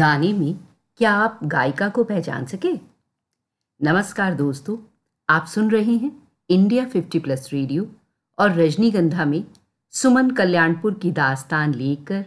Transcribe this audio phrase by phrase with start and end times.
[0.00, 0.54] गाने में
[0.96, 2.74] क्या आप गायिका को पहचान सके?
[3.82, 4.76] नमस्कार दोस्तों,
[5.28, 7.86] आप सुन रहे हैं इंडिया 50 प्लस रेडियो
[8.38, 9.44] और रजनीगंधा में
[9.90, 12.24] सुमन कल्याणपुर की दास्तान लेकर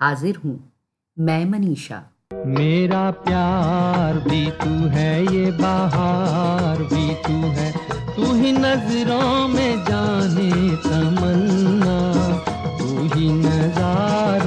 [0.00, 0.72] हाजिर हूँ
[1.18, 2.02] मैं मनीषा।
[2.46, 7.72] मेरा प्यार भी तू है, ये बाहर भी तू है।
[8.16, 11.98] तू ही नज़रों में जाने तमन्ना,
[12.78, 14.41] तू ही नजारों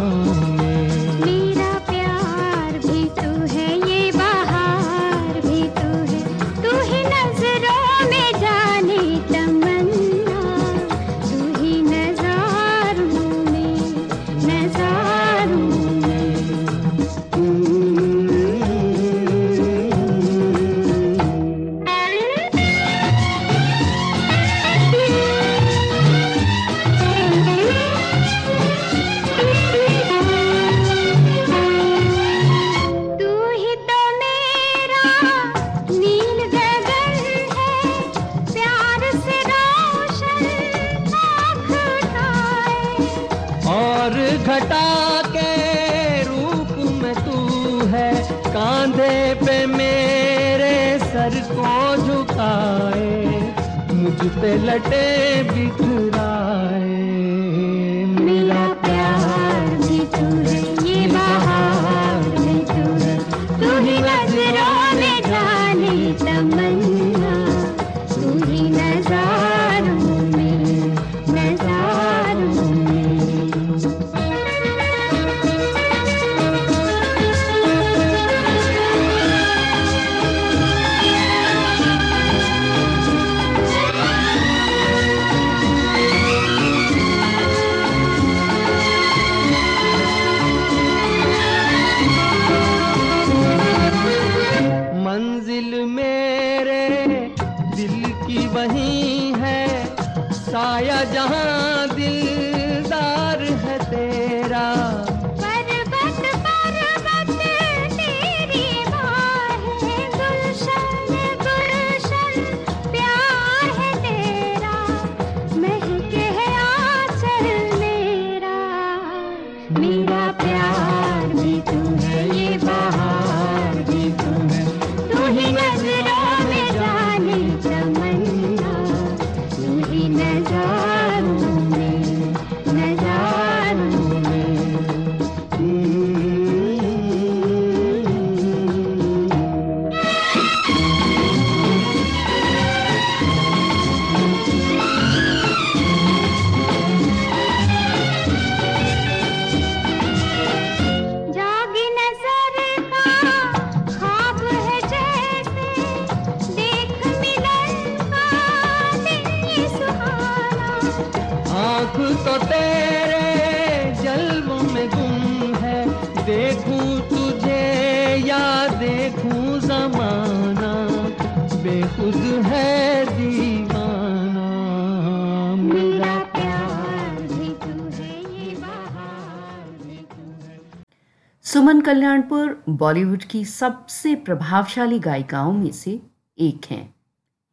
[181.45, 185.91] सुमन कल्याणपुर बॉलीवुड की सबसे प्रभावशाली गायिकाओं में से
[186.37, 186.95] एक हैं।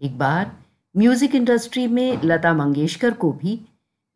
[0.01, 0.51] एक बार
[0.95, 3.59] म्यूज़िक इंडस्ट्री में लता मंगेशकर को भी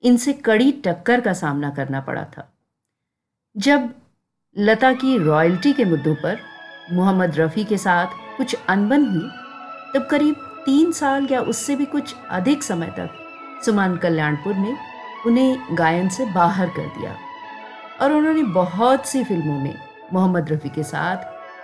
[0.03, 2.49] इनसे कड़ी टक्कर का सामना करना पड़ा था।
[3.57, 3.91] जब
[4.57, 6.39] लता की रॉयल्टी के मुद्दों पर
[6.93, 9.29] मोहम्मद रफ़ी के साथ कुछ अनबन हुई,
[9.95, 10.35] तब करीब
[10.67, 14.77] तीन साल या उससे भी कुछ अधिक समय तक सुमन कल्याणपुर ने
[15.27, 17.17] उन्हें गायन से बाहर कर दिया।
[18.03, 19.75] और उन्होंने बहुत सी फ़िल्मों में
[20.13, 21.17] मोहम्मद रफ़ी के साथ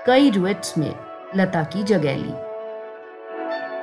[0.06, 0.94] कई डुएट्स में
[1.36, 2.32] लता की जगह ली।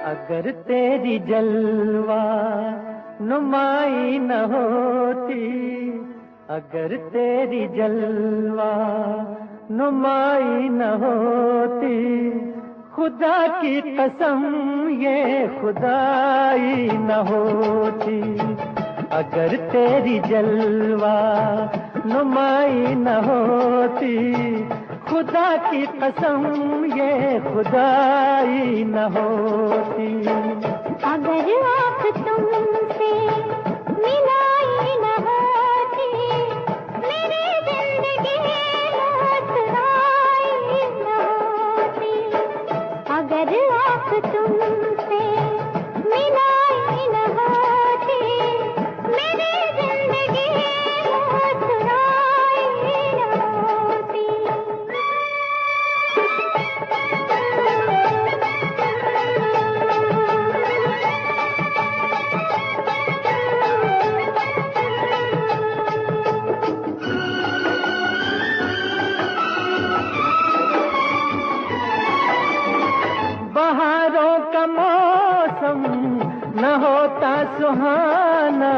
[0.06, 2.24] अगर तेरी जलवा
[3.22, 5.46] नुमाई न होती,
[6.50, 8.74] अगर तेरी जलवा
[9.72, 12.30] नुमाई न होती,
[12.96, 14.42] खुदा की कसम
[15.02, 18.22] ये खुदाई न होती।
[19.12, 21.16] अगर तेरी जलवा
[22.06, 24.34] नुमाई न होती।
[25.10, 26.46] खुदा की कसम
[26.86, 30.28] ये खुदाई न होती।
[31.04, 32.89] अगर आप तुमसे
[76.62, 78.74] न होता सुहाना,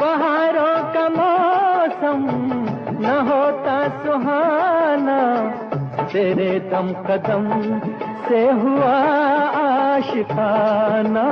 [0.00, 2.20] बहारों का मौसम,
[3.00, 5.18] न होता सुहाना।
[6.12, 7.48] तेरे दम कदम
[8.28, 8.94] से हुआ
[9.62, 11.26] आशिकाना,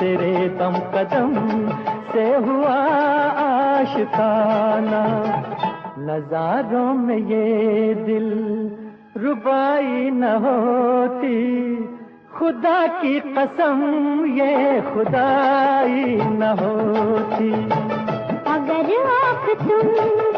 [0.00, 1.34] तेरे दम कदम
[2.12, 2.76] से हुआ
[3.42, 5.02] आशिकाना।
[5.98, 8.28] नजारों में ये दिल
[9.16, 11.38] रुबाई न होती
[12.42, 13.80] खुदा की कसम
[14.26, 17.50] ये खुदाई न होती।
[18.52, 20.31] अगर आप तुमसे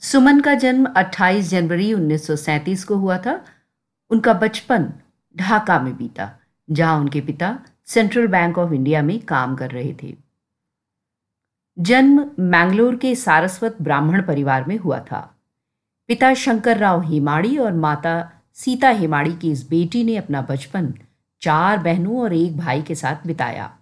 [0.00, 3.44] सुमन का जन्म 28 जनवरी 1937 को हुआ था।
[4.10, 4.92] उनका बचपन
[5.36, 6.38] ढाका में बीता,
[6.70, 10.16] जहाँ उनके पिता सेंट्रल बैंक ऑफ़ इंडिया में काम कर रहे थे।
[11.78, 15.36] जन्म मैंगलोर के सारस्वत ब्राह्मण परिवार में हुआ था।
[16.08, 20.94] पिता शंकर राव हेमाड़ी और माता सीता हेमाड़ी की इस बेटी ने अपना बचपन
[21.40, 23.78] चार बहनों और एक भाई के साथ बिताया।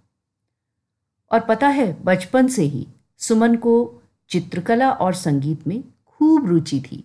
[1.32, 2.86] और पता है बचपन से ही
[3.20, 3.74] सुमन को
[4.30, 7.04] चित्रकला और संगीत में खूब रुचि थी।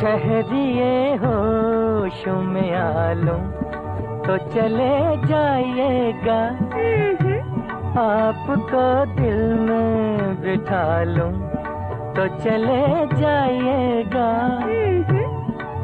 [0.00, 3.40] ठहरिए होश में आलूं
[4.26, 4.94] तो चले
[5.26, 6.40] जाइएगा।
[8.00, 8.84] आपको
[9.14, 11.32] दिल में बिठा लूँ
[12.16, 12.82] तो चले
[13.20, 13.85] जाइएगा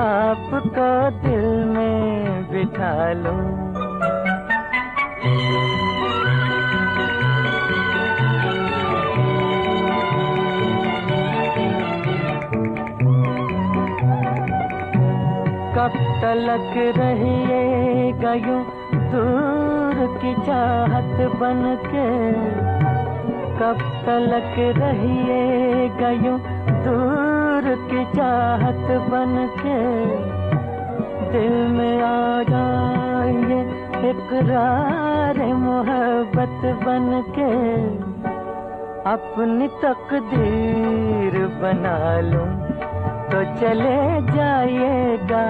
[0.03, 0.87] आपको
[1.23, 1.45] दिल
[1.75, 3.41] में बिठा लूँ।
[15.77, 18.63] कब तलक रहिएगा यूँ
[19.13, 22.07] दूर की चाहत बन के
[23.61, 26.39] कब तलक रहिएगा यूँ
[26.85, 27.32] दूर
[27.91, 29.79] की चाहत बन के
[31.33, 33.61] दिल में आ जाइए
[34.11, 37.53] इकरार मोहब्बत बन के।
[39.13, 42.51] अपनी तकदीर बना लूँ
[43.31, 43.97] तो चले
[44.33, 45.45] जाइएगा।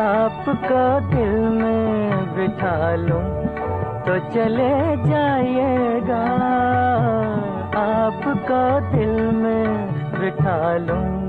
[0.00, 3.24] आपको दिल में बिठा लूँ
[4.06, 4.72] तो चले
[5.08, 6.22] जाइएगा।
[7.82, 9.41] आपको दिल में
[10.42, 11.21] बिठा लूँ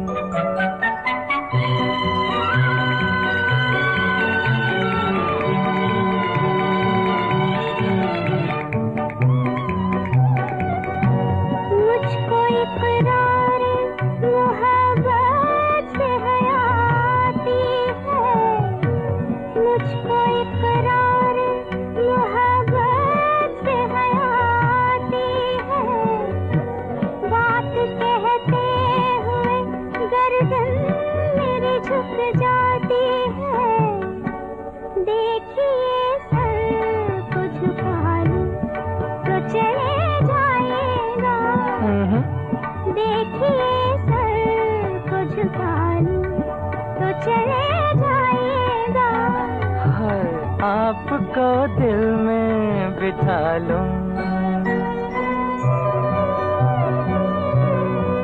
[50.93, 53.85] आपको दिल में बिठा लूँ।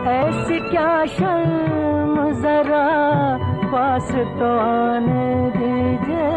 [0.10, 2.86] ऐसी क्या शर्म जरा
[3.72, 5.26] पास तो आने
[5.58, 6.30] दीजिए।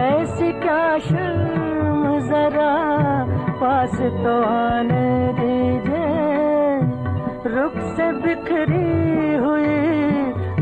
[0.00, 2.72] ऐसी क्या शर्म जरा
[3.60, 5.06] पास तो आने
[5.40, 6.08] दीजिए।
[7.54, 9.76] रुख से बिखरी हुई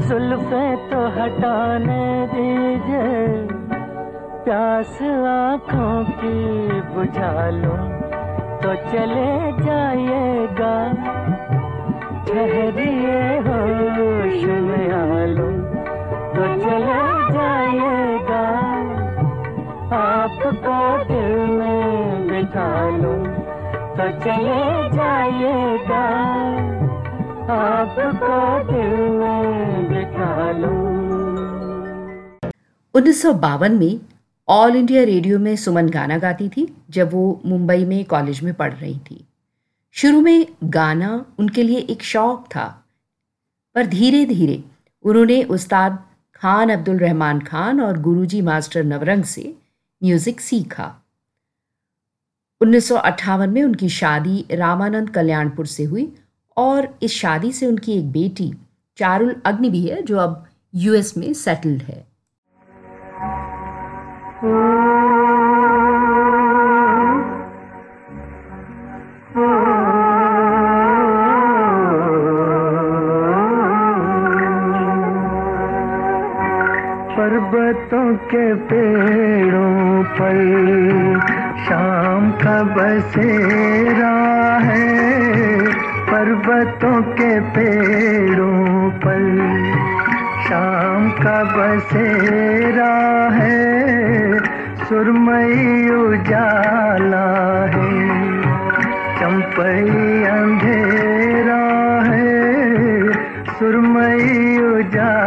[0.08, 2.04] जुल्फे तो हटाने
[2.34, 3.45] दीजिए।
[4.46, 7.78] प्यास आँखों की बुझा लूँ
[8.62, 10.74] तो चले जाइएगा।
[12.28, 15.50] ठहरिए होश में आलूं
[16.36, 17.00] तो चले
[17.34, 18.44] जाइएगा।
[19.98, 20.78] आपको
[21.10, 22.70] दिल में बिठा
[23.02, 23.18] लूँ
[23.98, 24.64] तो चले
[24.96, 26.04] जाइएगा।
[27.60, 28.34] आपको
[28.72, 30.84] दिल में बिठा लूँ।
[32.94, 33.98] उन्नीस में
[34.48, 38.74] ऑल इंडिया रेडियो में सुमन गाना गाती थी, जब वो मुंबई में कॉलेज में पढ़
[38.74, 39.24] रही थी।
[39.96, 42.66] शुरू में गाना उनके लिए एक शौक था,
[43.76, 44.62] पर धीरे धीरे
[45.04, 45.98] उन्होंने उस्ताद
[46.34, 49.54] खान अब्दुल रहमान खान और गुरुजी मास्टर नवरंग से
[50.02, 50.94] म्यूज़िक सीखा।
[52.60, 56.12] उन्नीस सौ अट्ठावन में उनकी शादी रामानंद कल्याणपुर से हुई
[56.56, 58.52] और इस शादी से उनकी एक बेटी
[58.98, 62.04] चारुल अग्नि भी है जो अब यूएस में सेटल्ड है।
[64.36, 64.56] पर्वतों
[78.16, 80.38] के पेड़ों पर
[81.68, 84.14] शाम का बसेरा
[84.58, 84.86] है।
[86.10, 89.24] पर्वतों के पेड़ों पर
[90.48, 92.94] शाम का बसेरा
[93.32, 93.65] है।
[94.88, 97.24] सुरमई उजाला
[97.74, 97.94] है
[99.18, 101.62] चंपई अंधेरा
[102.08, 102.36] है
[103.58, 105.25] सुरमई उजाला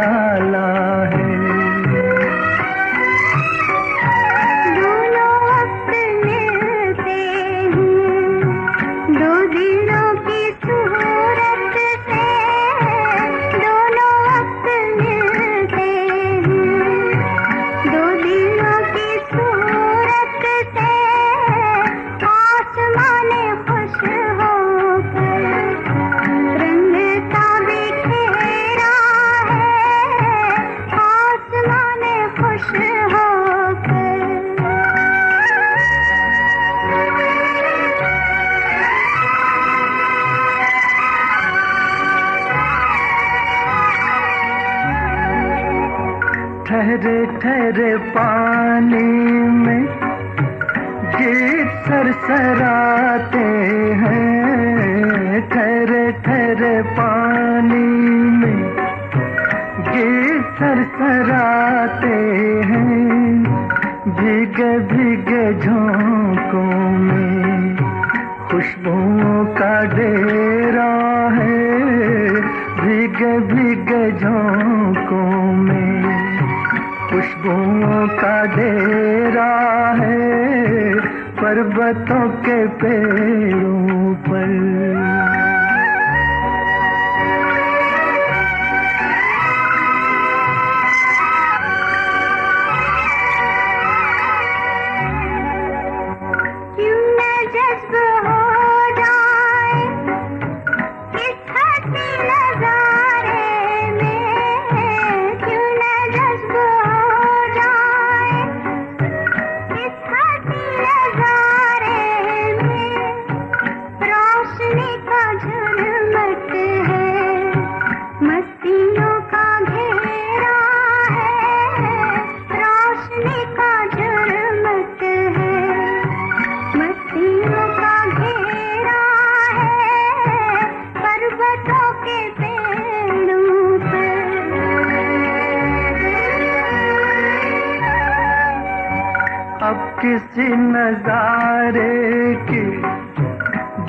[140.00, 142.62] किसी नजारे की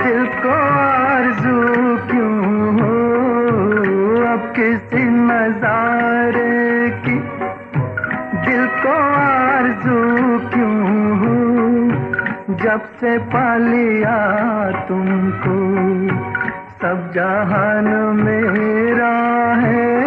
[0.03, 0.50] दिल को
[0.80, 1.63] आरज़ू
[2.08, 2.96] क्यों हो?
[4.25, 7.15] अब किसी नजारे की
[8.50, 10.00] दिल को आरज़ू
[10.50, 11.36] क्यों हो?
[12.56, 14.18] जब से पा लिया
[14.72, 15.58] तुमको,
[16.82, 17.88] सब जहान
[18.24, 19.15] मेरा
[19.56, 20.01] है।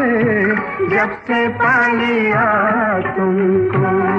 [0.88, 4.13] जब से पा लिया तुमको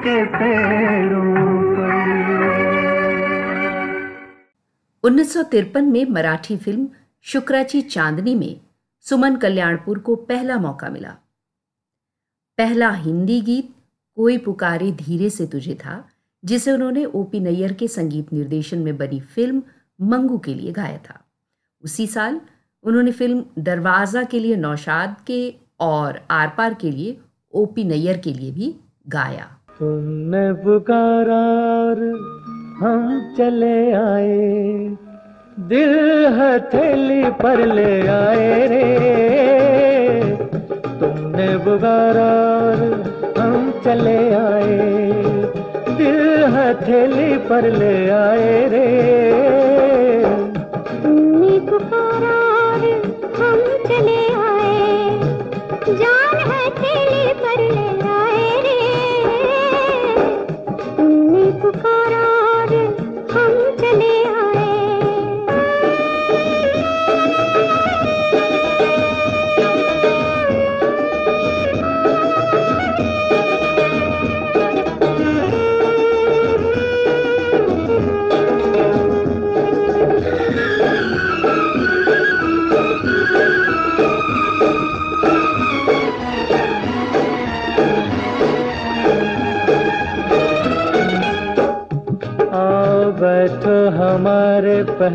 [0.00, 1.98] के पेड़ों पर।
[5.04, 5.36] उन्नीस
[5.76, 6.88] में मराठी फ़िल्म
[7.22, 8.60] शुक्राची चांदनी में
[9.00, 11.16] सुमन कल्याणपुर को पहला मौका मिला।
[12.58, 13.74] पहला हिंदी गीत,
[14.16, 16.08] कोई पुकारे धीरे से तुझे था,
[16.44, 19.62] जिसे उन्होंने ओपी नैयर के संगीत निर्देशन में बनी फ़िल्म
[20.00, 21.20] मंगू के लिए गाया था।
[21.84, 22.40] उसी साल
[22.84, 27.16] उन्होंने फ़िल्म दरवाज़ा के लिए नौशाद के और आर पार के लिए
[27.54, 28.74] ओपी नैयर के लिए भी
[29.08, 31.44] गाया। तुमने पुकारा
[32.80, 33.04] हम
[33.36, 34.40] चले आए,
[35.68, 35.94] दिल
[36.34, 38.82] हथेली पर ले आए रे।
[41.00, 42.28] तुमने पुकारा
[43.38, 44.78] हम चले आए,
[45.96, 48.86] दिल हथेली पर ले आए रे।
[51.02, 52.38] तुमने पुकारा
[53.40, 55.18] हम चले आए,
[55.94, 57.89] जान हथेली पर ले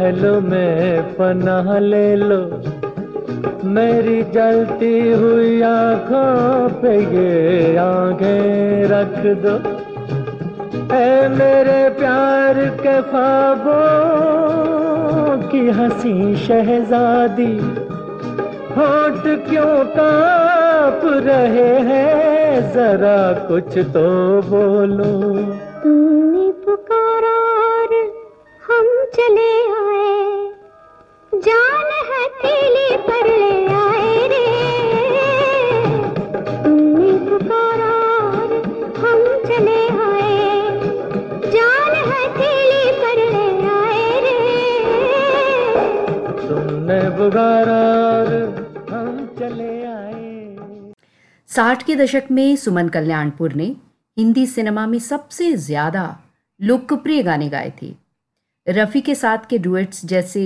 [0.06, 2.38] हमारे पहलू में पनाह ले लो।
[3.66, 9.56] मेरी जलती हुई आँखों पे ये आँखें रख दो।
[10.96, 13.72] ऐ मेरे प्यार के ख्वाबों
[15.50, 17.58] की हँसी शहजादी,
[18.78, 22.74] होठ क्यों काँप रहे हैं?
[22.74, 24.08] जरा कुछ तो
[24.42, 25.14] बोलो।
[25.84, 27.36] तुमने पुकारा
[28.68, 29.55] हम चले
[51.56, 53.66] साठ के दशक में सुमन कल्याणपुर ने
[54.18, 56.04] हिंदी सिनेमा में सबसे ज़्यादा
[56.60, 57.92] लोकप्रिय गाने गाए थे।
[58.68, 60.44] रफ़ी के साथ के डुएट्स जैसे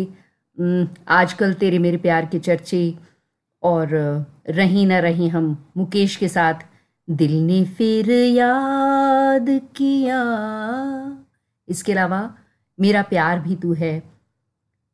[1.09, 2.81] आजकल तेरे मेरे प्यार के चर्चे
[3.63, 3.87] और,
[4.49, 6.53] रही न रही हम मुकेश के साथ,
[7.07, 10.19] दिल ने फिर याद किया
[11.67, 12.21] इसके अलावा,
[12.79, 13.99] मेरा प्यार भी तू है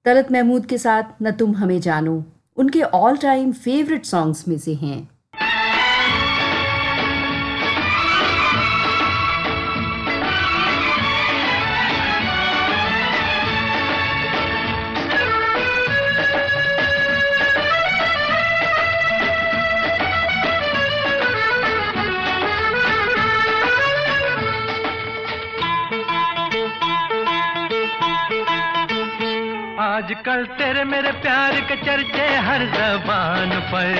[0.06, 2.24] तलत महमूद के साथ, न तुम हमें जानो
[2.58, 5.15] उनके ऑल टाइम फेवरेट सॉन्ग्स में से हैं।
[31.76, 33.94] चर्चे हर जबान पर।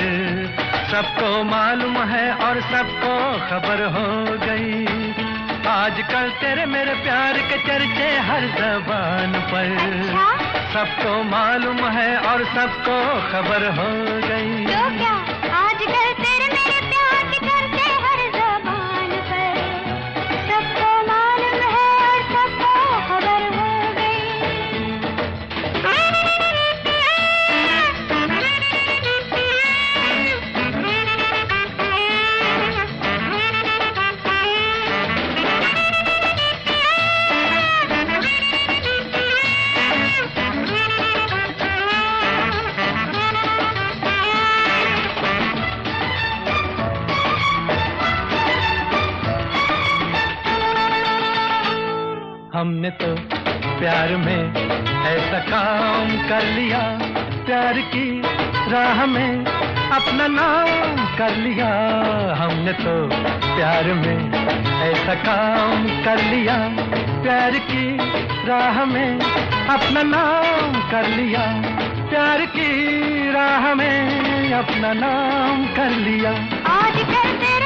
[0.92, 3.14] सबको मालूम है और सबको
[3.50, 4.08] खबर हो
[4.46, 4.86] गई।
[5.68, 9.70] आजकल तेरे मेरे प्यार के चर्चे हर जबान पर।
[10.74, 12.98] सबको मालूम है और सबको
[13.32, 13.90] खबर हो
[14.28, 14.55] गई।
[61.36, 61.70] कर लिया
[62.40, 62.92] हमने तो
[63.56, 64.20] प्यार में
[64.84, 66.56] ऐसा काम कर लिया।
[67.24, 67.84] प्यार की
[68.48, 69.20] राह में
[69.70, 71.44] अपना नाम कर लिया।
[72.10, 72.70] प्यार की
[73.32, 76.32] राह में अपना नाम कर लिया।
[76.72, 77.65] आज तेरे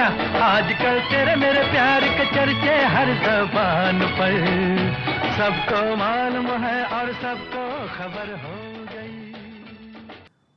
[0.00, 4.36] क्या। आजकल तेरे मेरे प्यार के चर्चे हर जबान पर।
[5.36, 7.64] सबको मालूम है और सबको
[7.96, 8.58] खबर हो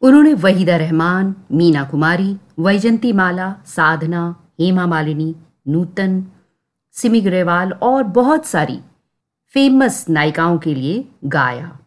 [0.02, 4.24] उन्होंने वहीदा रहमान, मीना कुमारी, वैजंती माला, साधना,
[4.62, 5.36] हेमा मालिनी,
[5.68, 6.26] नूतन,
[6.92, 8.80] सिमी ग्रेवाल और बहुत सारी
[9.54, 11.80] फ़ेमस नायिकाओं के लिए गाया।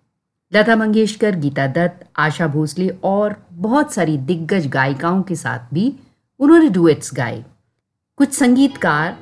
[0.54, 5.92] लता मंगेशकर, गीता दत्त, आशा भोसले और बहुत सारी दिग्गज गायिकाओं के साथ भी
[6.40, 7.44] उन्होंने डुएट्स गाए।
[8.16, 9.18] कुछ संगीतकार,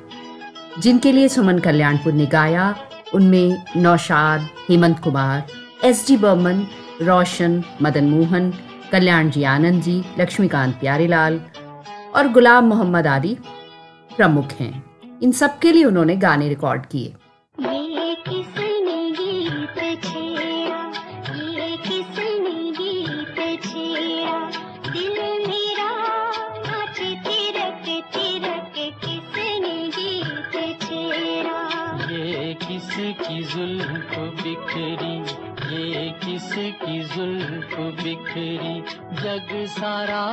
[0.79, 2.75] जिनके लिए सुमन कल्याणपुर ने गाया,
[3.13, 5.43] उनमें नौशाद, हेमंत कुमार,
[5.83, 6.67] एस डी बर्मन,
[7.01, 8.53] रोशन, मदन मोहन,
[8.91, 11.41] कल्याण जी आनंद जी, लक्ष्मीकांत प्यारेलाल
[12.15, 13.37] और गुलाम मोहम्मद आदि
[14.17, 14.83] प्रमुख हैं।
[15.23, 17.13] इन सबके लिए उन्होंने गाने रिकॉर्ड किए।
[37.15, 38.81] जुल्फ बिखरी
[39.21, 40.23] जग सारा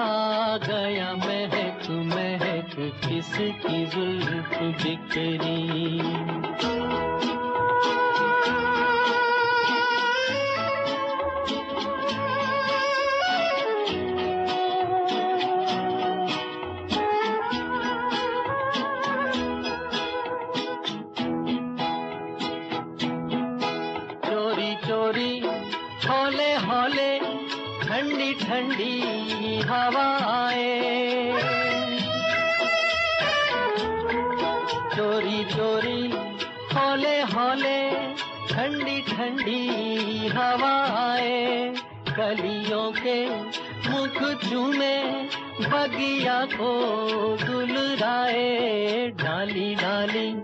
[0.66, 6.71] गया महक महक किसकी जुल्फ बिखरी?
[28.42, 29.00] ठंडी
[29.60, 31.32] हवाएँ।
[34.96, 36.02] चोरी चोरी,
[36.74, 37.90] हौले हौले,
[38.50, 39.68] ठंडी ठंडी
[40.28, 41.74] हवाएँ।
[42.16, 43.28] कलियों के
[43.90, 44.98] मुख चूमे,
[45.60, 46.70] बगिया को
[47.36, 50.34] दुलराए डाली डाली,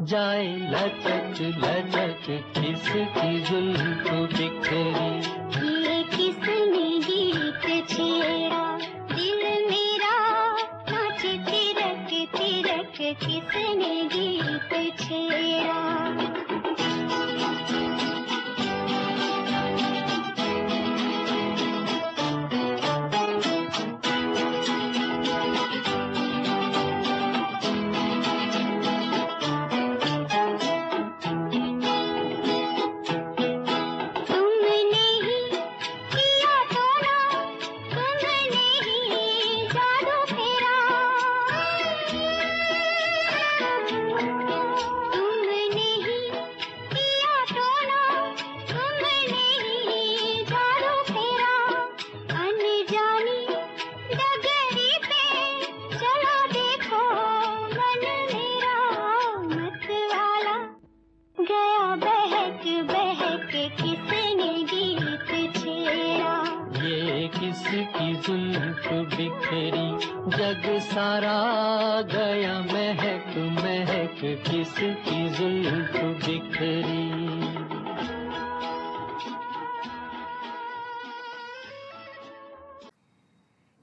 [0.00, 5.61] जाए लचक लचक, किसकी जुल्फ बिखरी।
[13.14, 16.51] किसने गीत छेड़ा।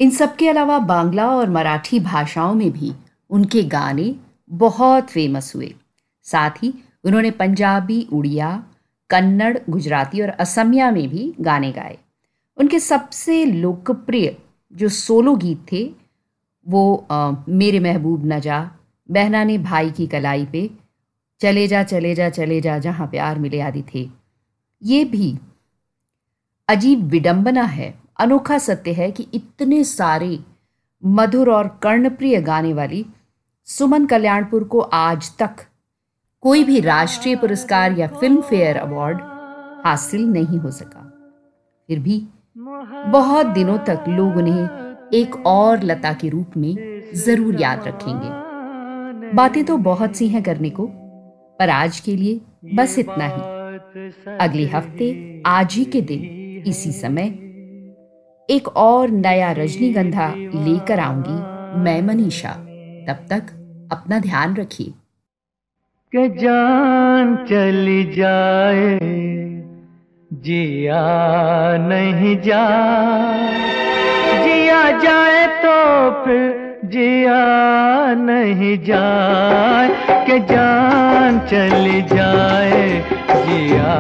[0.10, 2.92] इन सब के अलावा बांग्ला और मराठी भाषाओं में भी
[3.30, 4.16] उनके गाने
[4.50, 5.76] बहुत फ़ेमस हुए।
[6.24, 8.66] साथ ही उन्होंने पंजाबी उड़िया
[9.10, 11.98] कन्नड़ गुजराती और असमिया में भी गाने गाए।
[12.58, 14.38] उनके सबसे लोकप्रिय
[14.74, 15.84] जो सोलो गीत थे
[16.68, 18.72] वो अ, मेरे महबूब न जा
[19.12, 20.70] बहना ने भाई की कलाई पे
[21.42, 24.10] चले जा चले जा चले जा जहाँ प्यार मिले आदि थे।
[24.84, 25.38] ये भी
[26.70, 30.38] अजीब विडंबना है अनोखा सत्य है कि इतने सारे
[31.04, 33.06] मधुर और कर्णप्रिय गाने वाली
[33.68, 35.66] सुमन कल्याणपुर को आज तक
[36.44, 39.22] कोई भी राष्ट्रीय पुरस्कार या फ़िल्म फेयर अवार्ड
[39.86, 41.06] हासिल नहीं हो सका।
[41.90, 42.22] फिर भी
[43.08, 46.76] बहुत दिनों तक लोग उन्हें एक और लता के रूप में
[47.16, 50.88] ज़रूर याद रखेंगे। बातें तो बहुत सी हैं करने को,
[51.60, 52.40] पर आज के लिए
[52.76, 57.30] बस इतना ही। अगले हफ़्ते आज ही के दिन, इसी समय
[58.50, 61.36] एक और नया रजनीगंधा लेकर आऊँगी,
[61.80, 62.50] मैं मनीषा।
[63.08, 63.44] तब तक
[63.92, 64.94] अपना ध्यान रखिए।
[66.16, 69.00] के जान चली जाए,
[70.34, 71.04] जिया
[71.78, 72.66] नहीं जा
[74.44, 75.76] जिया जाए तो
[76.26, 77.46] फिर जिया
[78.14, 79.90] नहीं जाए।
[80.28, 83.96] के जान चली जाए, जिया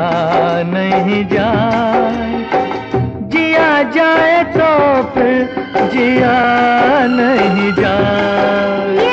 [0.63, 2.38] नहीं जाए।
[3.95, 4.71] जाए तो
[5.13, 5.37] फिर
[5.93, 6.37] जिया
[7.15, 9.08] नहीं जाए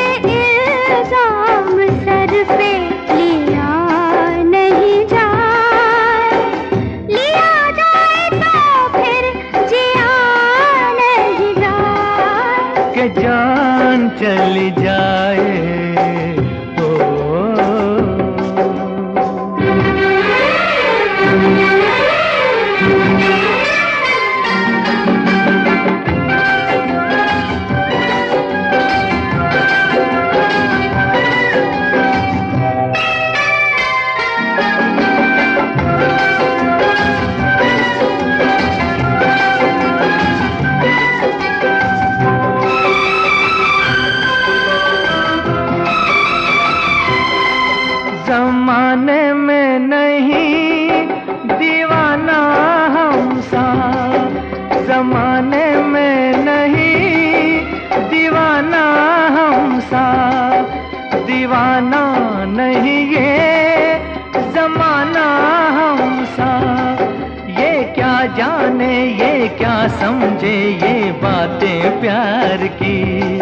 [72.47, 73.37] प्यार की।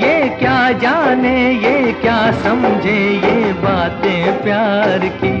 [0.00, 5.32] ये क्या जाने, ये क्या समझे, ये बातें प्यार की।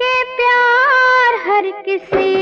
[0.00, 2.39] के प्यार हर किसी